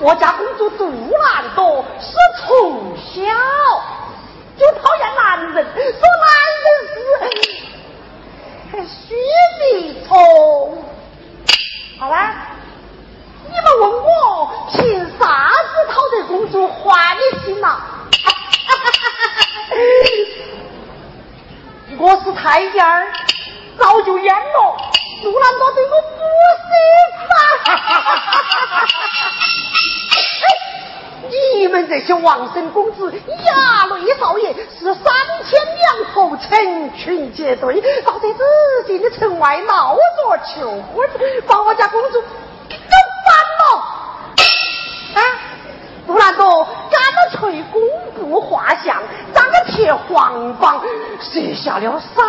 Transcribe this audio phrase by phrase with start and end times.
[0.00, 0.32] 我家
[51.68, 52.27] 讲了啥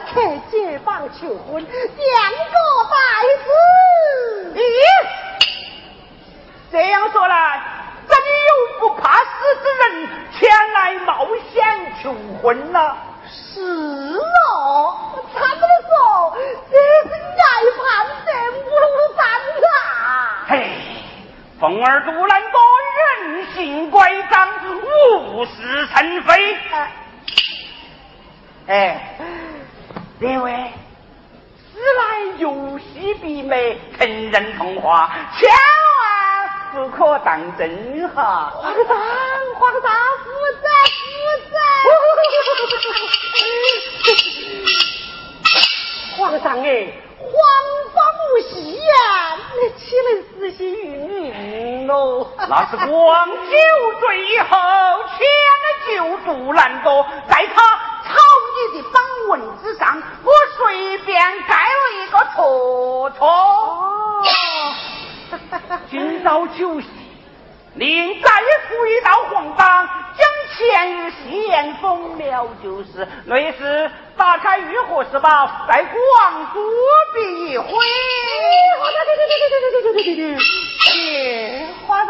[0.00, 2.56] 去街坊求婚，两个
[2.90, 2.96] 白
[3.44, 3.48] 子。
[4.54, 4.60] 咦，
[6.70, 7.62] 这样说来，
[8.08, 8.50] 真有
[8.80, 9.24] 不怕死
[9.62, 11.54] 之人前来冒险
[12.02, 13.60] 求婚呐、是
[14.48, 14.94] 哦，
[15.34, 16.36] 他们说
[16.70, 16.76] 这
[17.08, 17.44] 是爱
[17.76, 17.80] 盘
[18.24, 18.30] 的
[18.62, 18.68] 不
[19.16, 19.20] 三
[19.70, 19.74] 啊。
[20.48, 20.50] 嘿，
[21.60, 22.58] 凤儿独揽哥
[22.98, 24.48] 任性乖张，
[25.34, 26.56] 无事成非。
[28.68, 29.18] 哎。
[30.18, 30.72] 另外，
[31.74, 38.50] 此乃游戏比美，成人童话，千万不可当真哈。
[38.54, 38.74] 皇上
[39.56, 39.92] 皇上，
[40.24, 40.30] 福
[40.62, 41.04] 在福
[41.52, 41.56] 在。
[46.16, 47.28] 皇上哎，皇
[47.92, 52.26] 法无戏呀，那岂能死心于民喽？
[52.48, 53.36] 那是光酒
[54.00, 54.56] 醉以后，
[55.18, 55.26] 前
[55.86, 57.62] 酒肚难夺，在他
[58.04, 58.14] 草
[58.72, 63.92] 拟的榜文之上，我随便盖了一个戳戳。
[65.90, 66.86] 今朝酒席。
[67.78, 68.30] 您再
[68.68, 73.06] 付一道黄榜，将前日献封了就是。
[73.26, 75.66] 类似打开玉盒是吧？
[75.68, 75.94] 再广
[76.52, 76.60] 顾
[77.14, 77.66] 比一回。
[78.78, 79.02] 好的，
[81.86, 82.02] 花，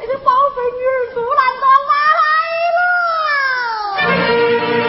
[0.00, 2.22] 你的宝贝女儿竹兰端哪来
[4.80, 4.85] 了？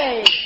[0.00, 0.39] Yay!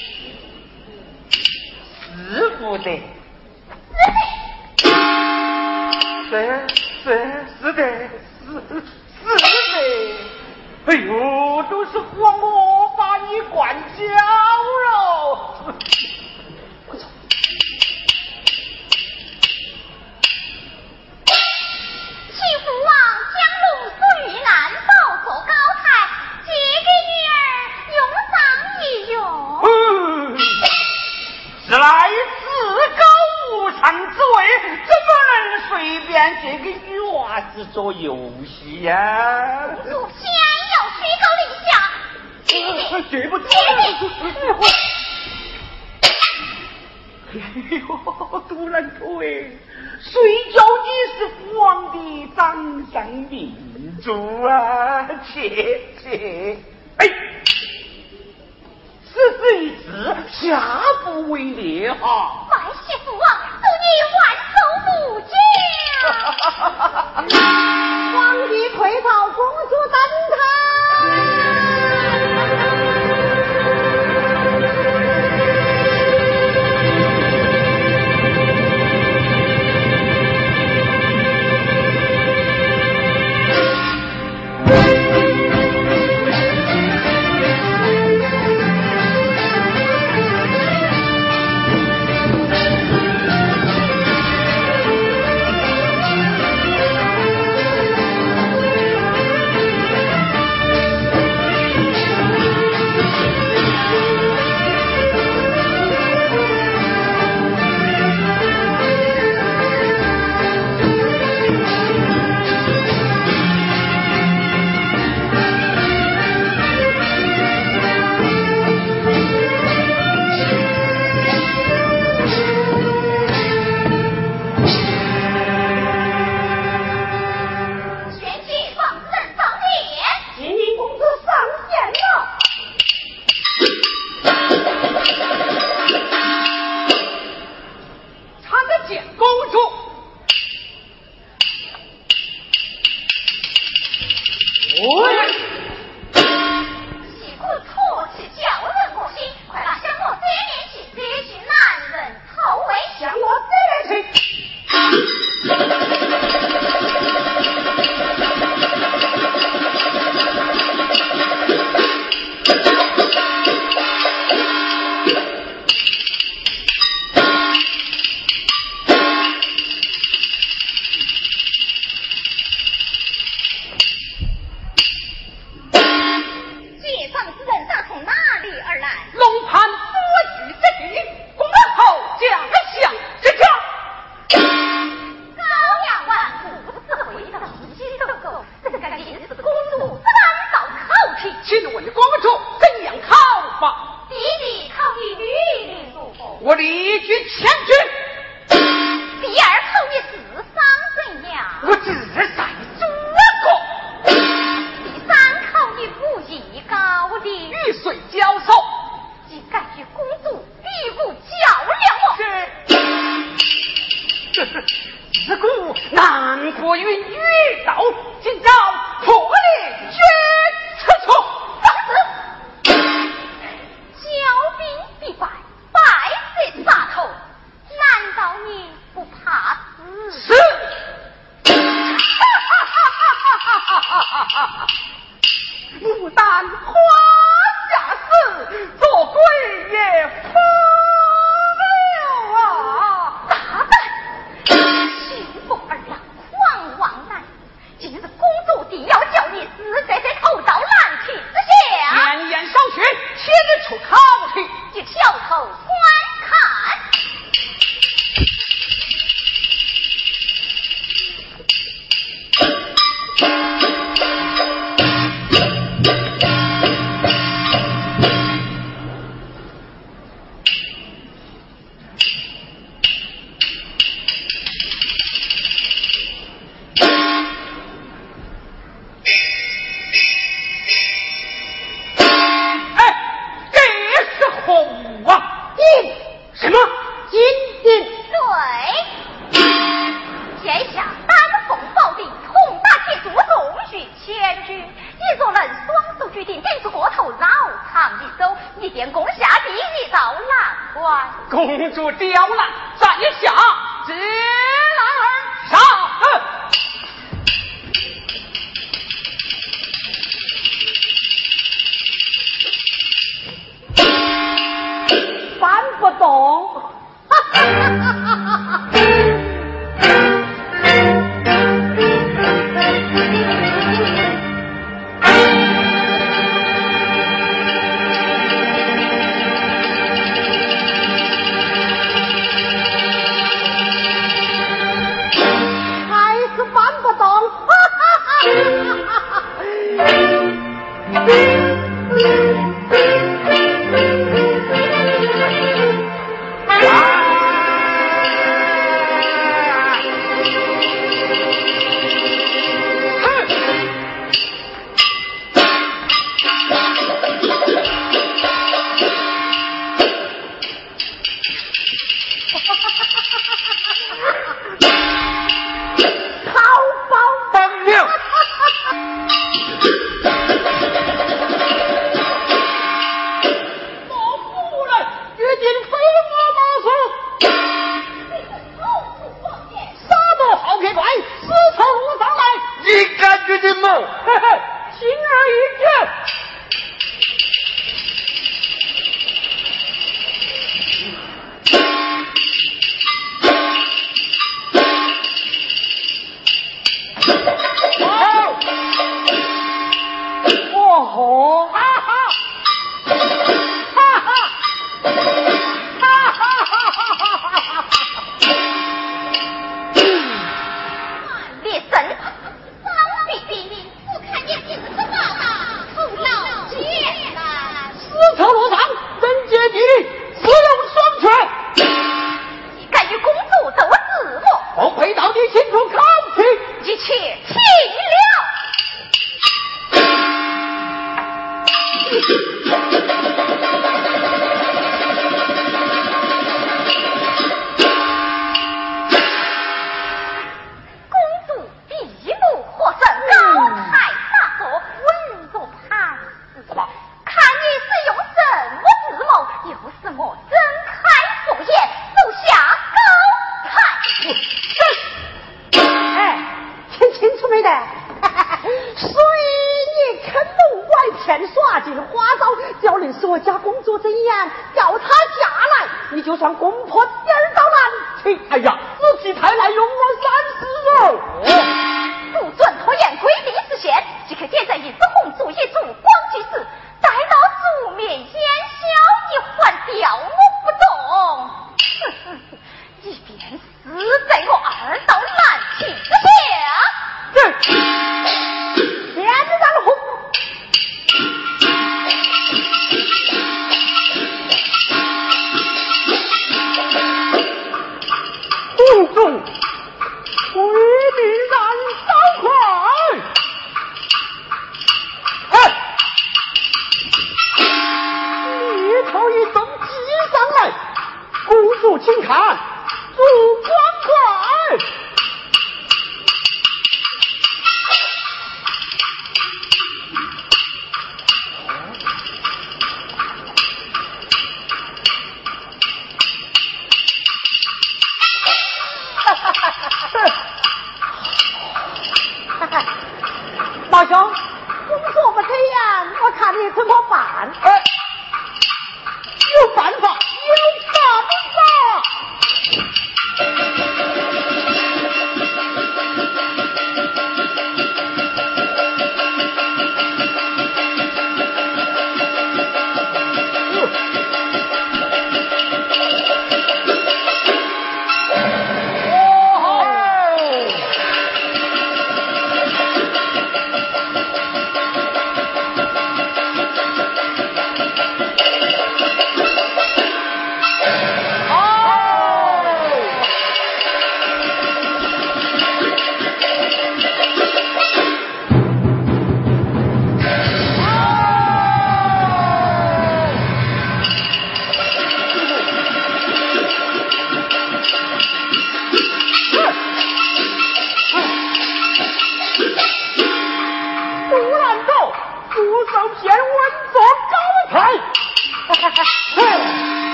[55.24, 55.26] 啊？
[56.02, 56.43] 切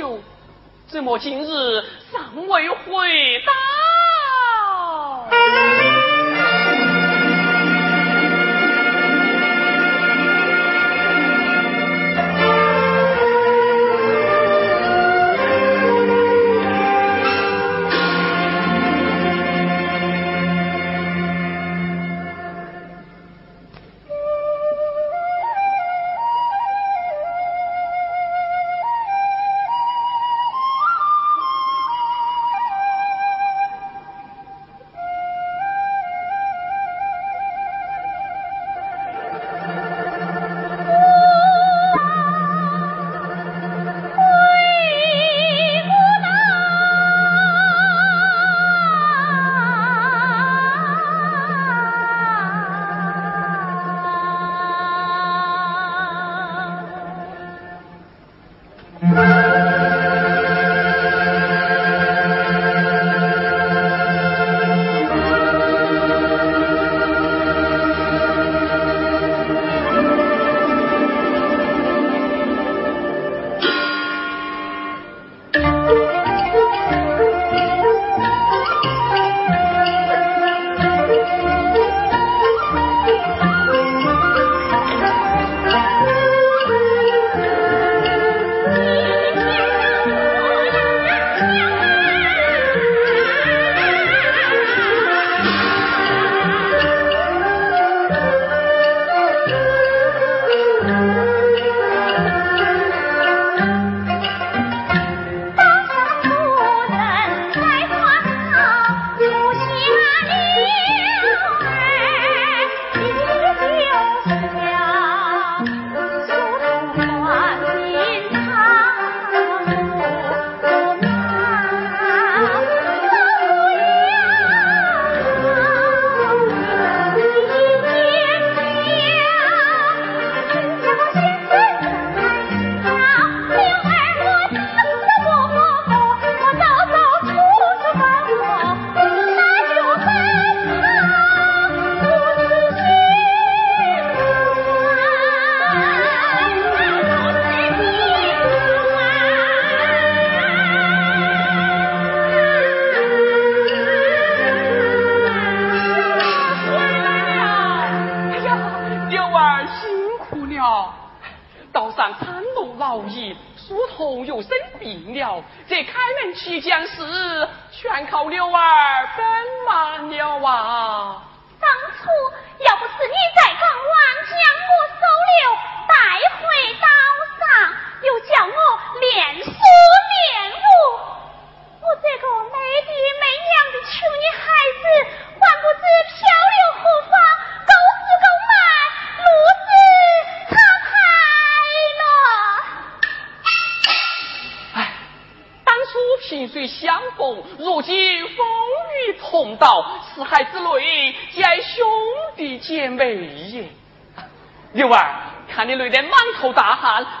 [0.00, 0.18] 过酒，
[0.88, 1.82] 怎么今日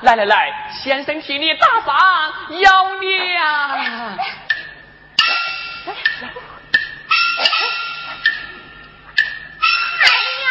[0.02, 1.94] 来来来，先生替你打上
[2.60, 3.08] 药粮。
[3.08, 3.78] 哎
[10.42, 10.48] 呀，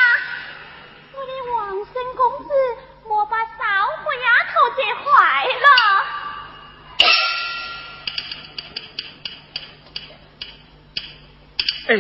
[1.14, 2.50] 我的王生公子
[3.08, 3.54] 莫把少
[4.04, 5.04] 妇丫头接坏
[5.46, 5.68] 了。
[11.88, 11.94] 哎，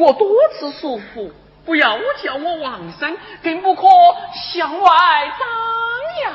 [0.00, 0.26] 我多
[0.58, 1.30] 次嘱咐，
[1.66, 3.82] 不要叫我王生，更不可
[4.32, 4.88] 向外
[5.38, 5.46] 张
[6.24, 6.34] 扬。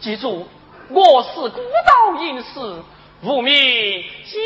[0.00, 0.48] 记住，
[0.88, 2.82] 我是孤岛隐士，
[3.22, 4.42] 无名江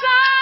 [0.00, 0.37] 山。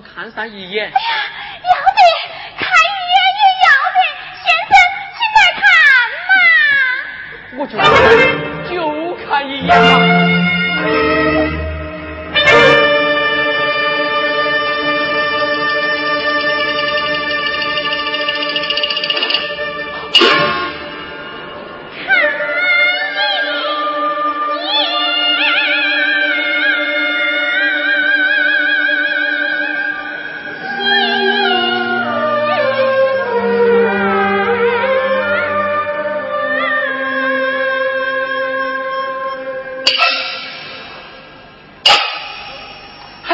[0.00, 0.92] 看上一眼。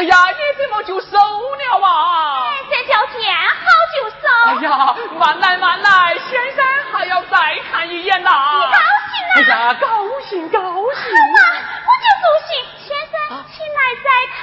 [0.07, 2.43] 呀你怎么就收了啊？
[2.45, 3.17] 哎这叫见
[3.63, 4.15] 好就收。
[4.45, 7.37] 哎呀慢来慢来先生还要再
[7.71, 8.31] 看一眼呐。
[8.55, 8.79] 你高
[9.11, 9.87] 兴呐高
[10.29, 10.61] 兴高兴。
[10.61, 11.37] 好嘛
[11.85, 12.49] 我就不信
[12.87, 13.13] 先生
[13.51, 14.39] 请来再看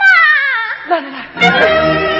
[0.00, 0.04] 嘛
[0.88, 1.66] 来来
[2.06, 2.11] 来。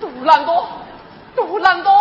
[0.00, 0.66] 杜兰多，
[1.34, 1.92] 杜兰多，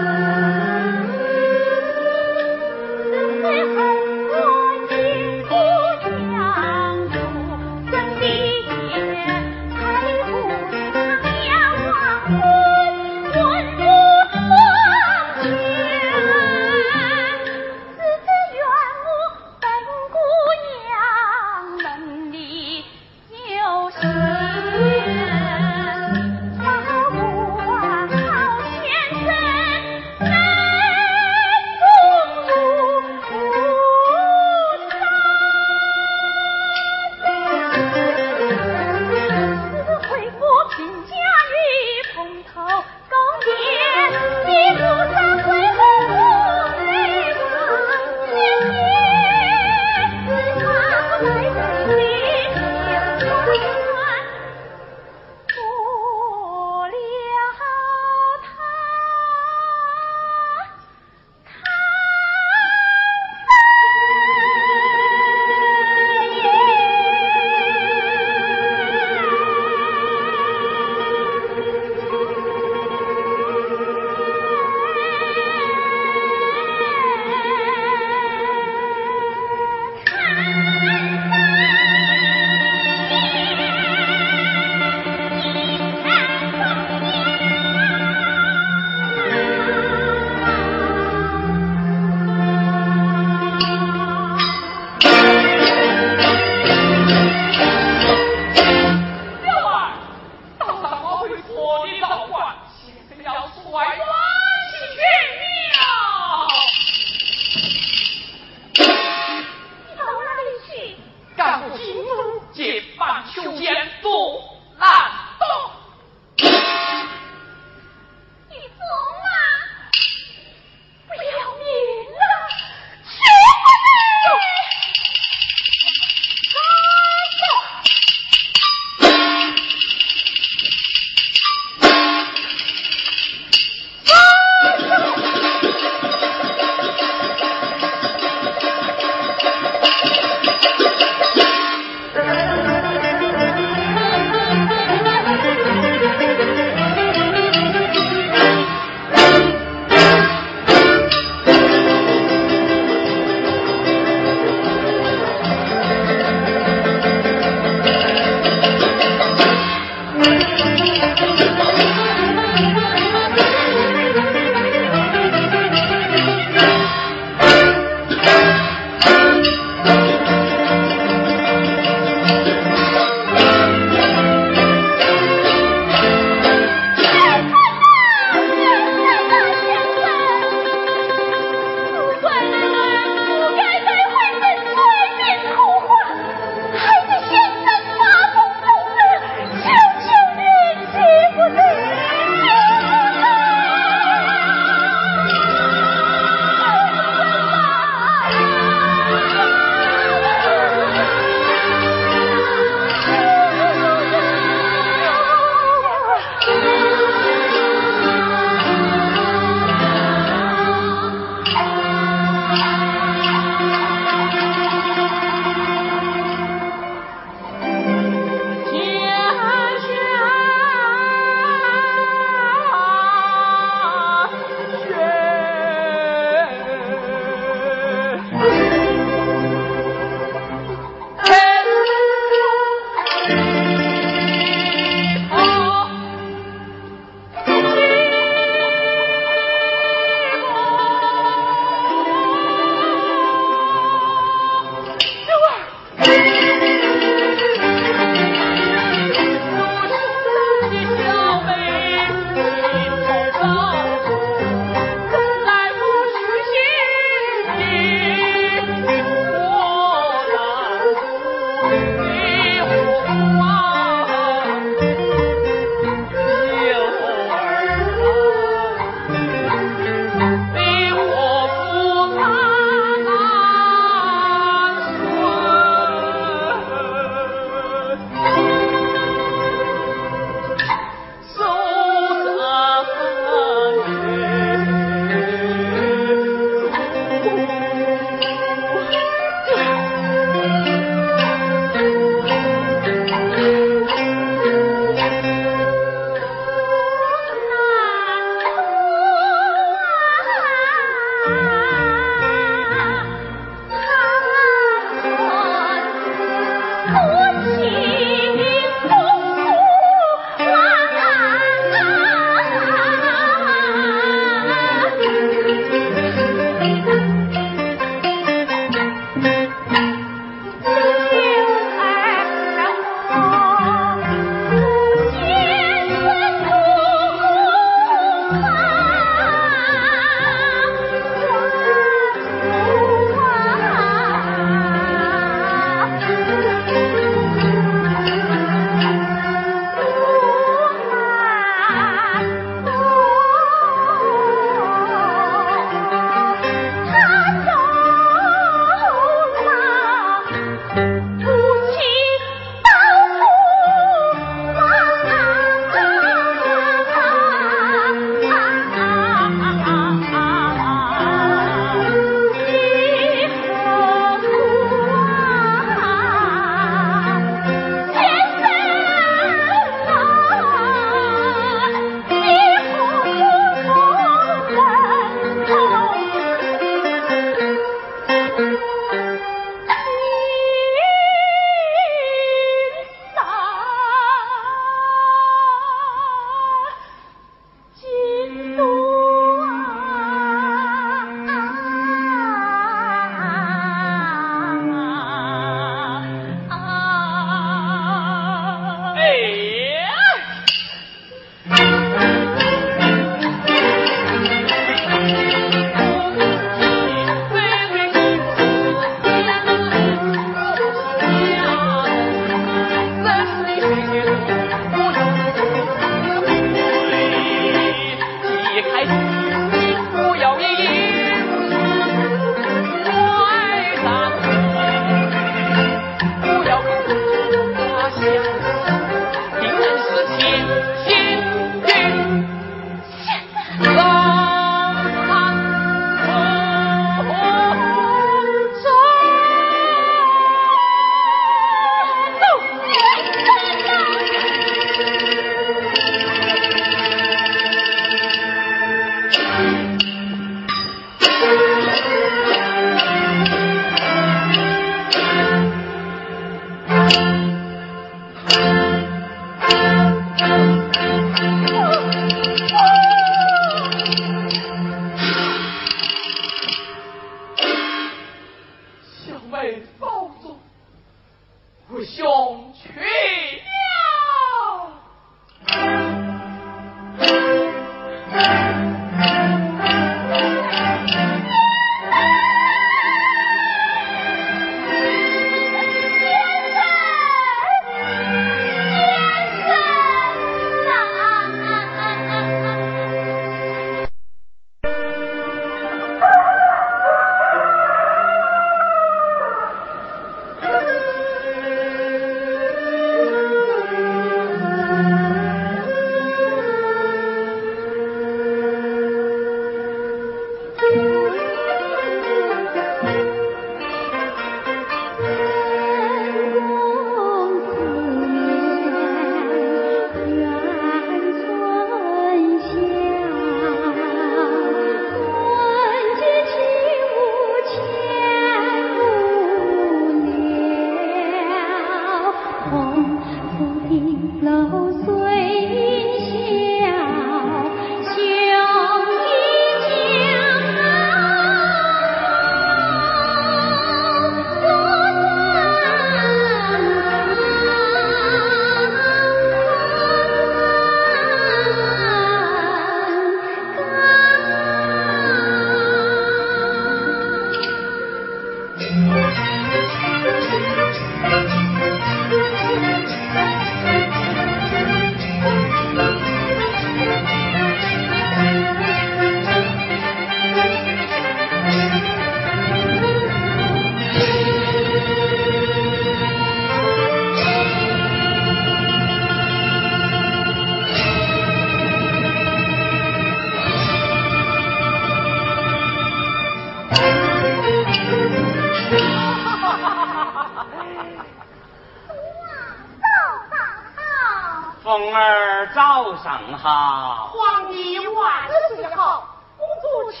[594.94, 597.10] 儿早上好。
[597.12, 599.06] 皇帝万岁好，
[599.36, 600.00] 公主千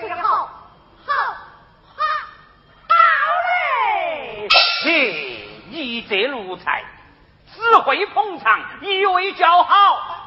[0.00, 0.28] 岁好，
[1.06, 1.12] 好，
[1.96, 2.02] 好，
[2.88, 2.94] 好
[3.46, 4.48] 嘞！
[4.84, 6.84] 嘿，你这奴才，
[7.54, 10.17] 只会捧场，一味叫好。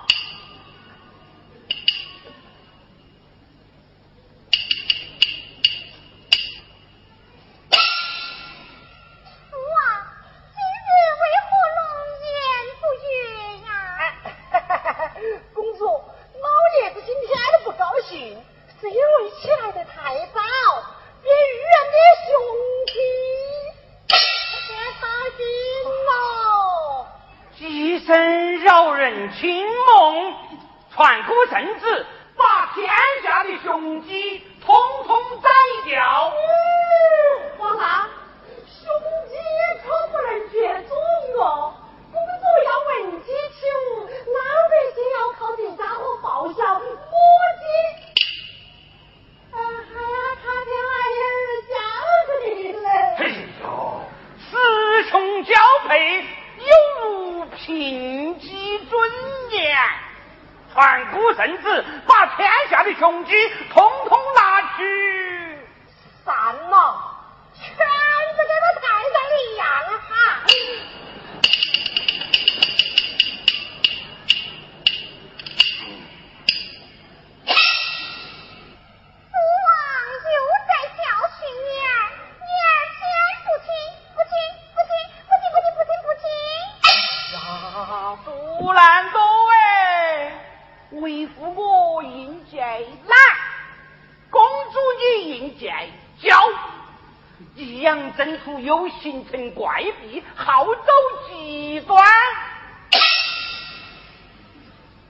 [99.11, 100.91] 形成怪癖，好走
[101.27, 102.01] 极端；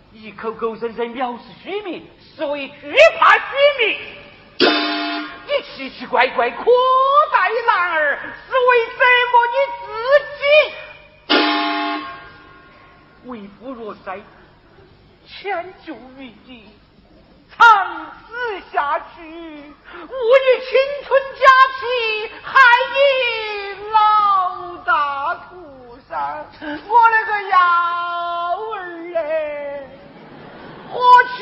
[0.10, 3.42] 你口口声声藐视虚名，是为惧怕虚
[3.78, 4.00] 名；
[4.58, 6.66] 你奇奇怪怪可
[7.32, 9.88] 待男儿，是为折磨你自
[10.40, 10.44] 己。
[13.26, 14.20] 为夫若在，
[15.28, 16.74] 迁就于你，
[17.58, 17.62] 长
[18.28, 18.32] 此
[18.72, 20.72] 下去，我的青
[21.06, 21.42] 春佳
[21.80, 21.82] 期，
[22.42, 22.50] 害
[22.94, 22.96] 你
[23.92, 23.96] 老
[24.86, 24.90] 大
[25.50, 26.12] 徒伤。
[26.88, 27.58] 我那个幺
[28.76, 28.78] 儿
[29.14, 29.16] 嘞，
[30.92, 31.00] 我
[31.38, 31.40] 去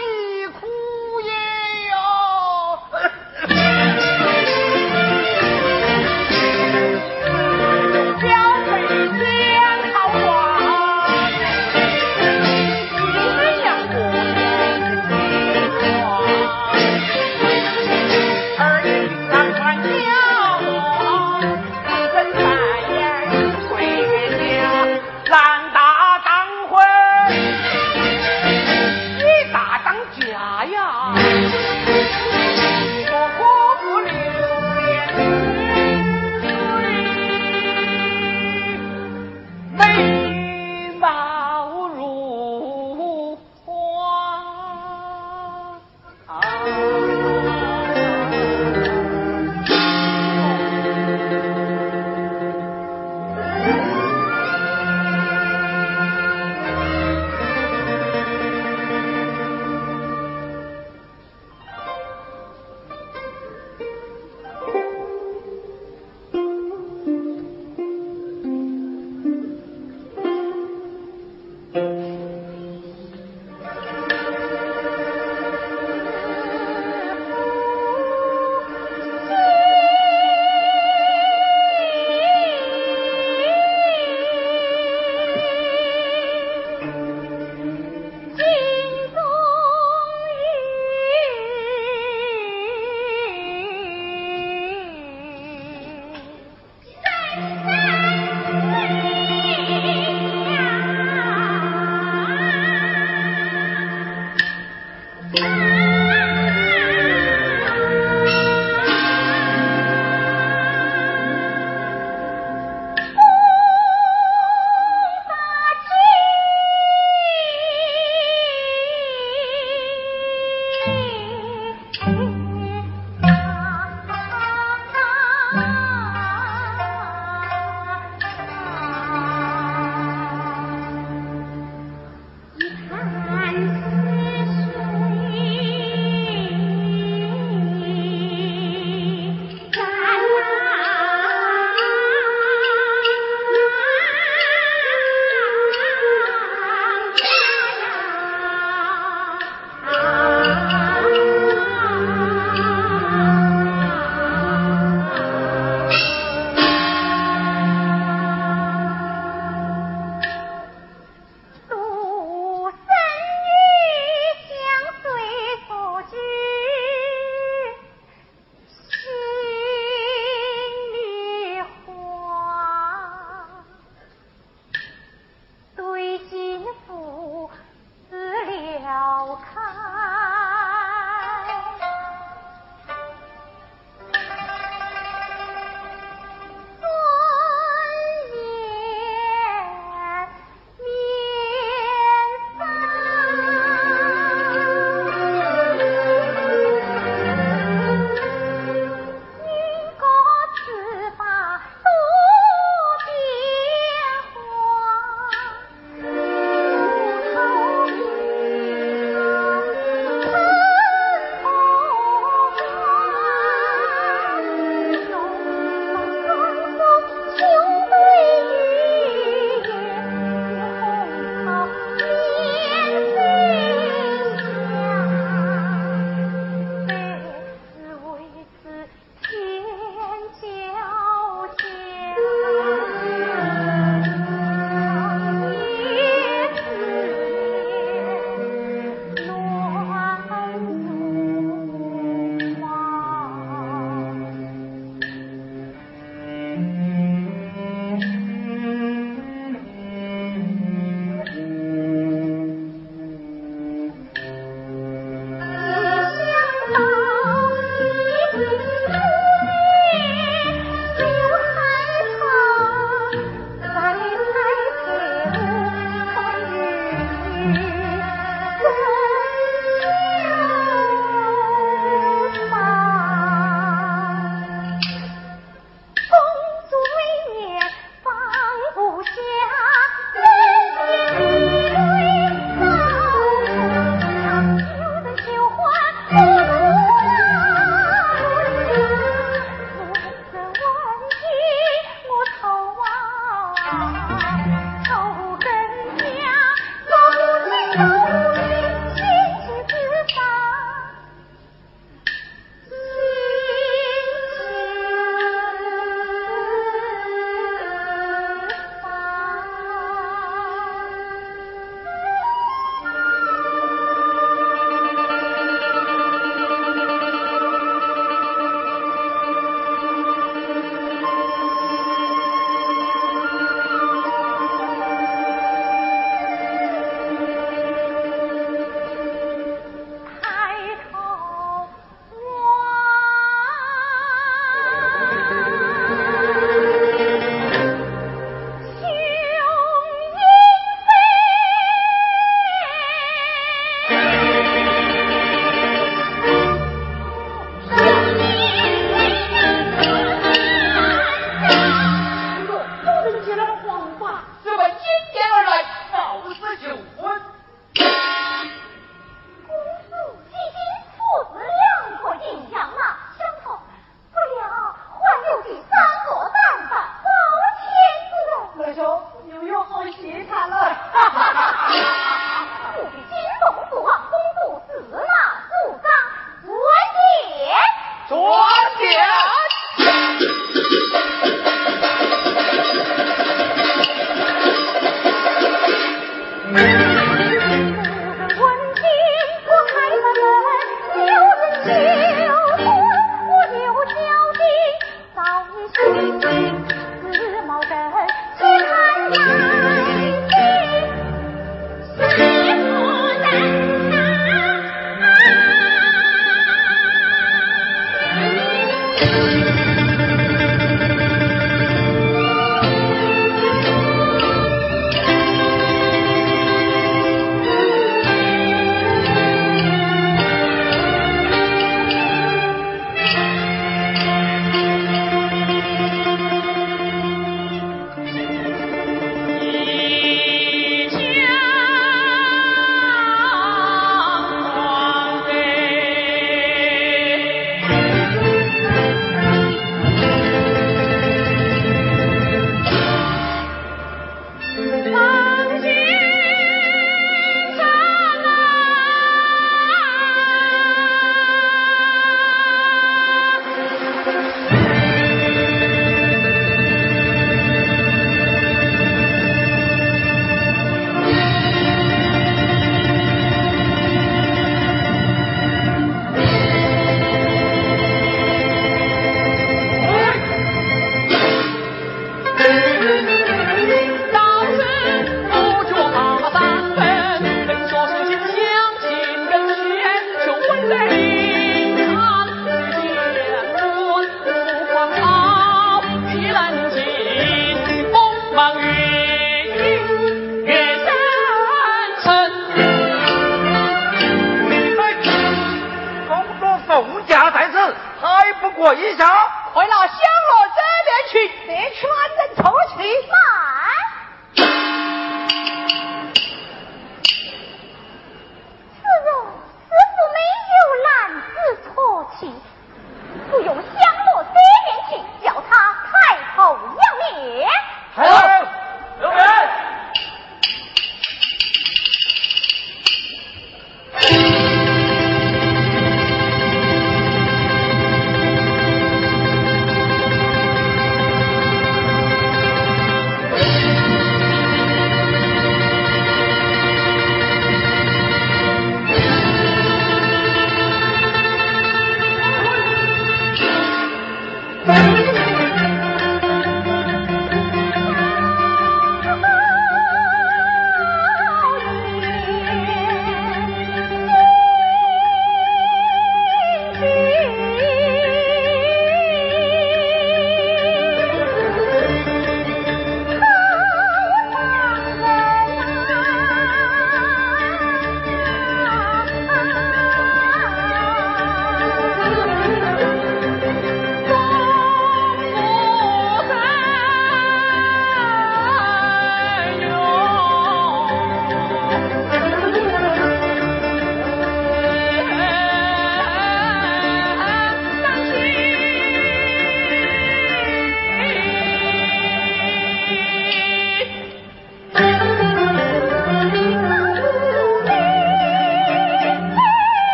[498.59, 499.05] 我一走
[499.53, 499.95] 回到香
[500.27, 501.13] 河这边去
[501.47, 501.81] 别穿
[502.17, 502.43] 着出
[502.75, 502.83] 去